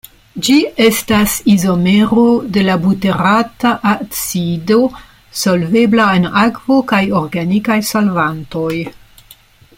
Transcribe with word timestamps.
Ĝi 0.45 0.53
estas 0.83 1.33
izomero 1.55 2.23
de 2.55 2.63
la 2.69 2.77
buterata 2.85 3.73
acido, 3.91 4.79
solvebla 5.43 6.09
en 6.21 6.27
akvo 6.47 6.79
kaj 6.93 7.03
organikaj 7.21 7.79
solvantoj. 7.93 8.73